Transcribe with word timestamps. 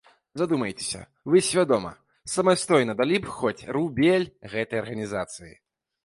Задумайцеся, 0.41 0.99
вы 1.33 1.41
свядома, 1.47 1.91
самастойна 2.35 2.95
далі 3.01 3.19
б 3.25 3.33
хоць 3.41 3.67
рубель 3.77 4.25
гэтай 4.55 4.81
арганізацыі? 4.85 5.53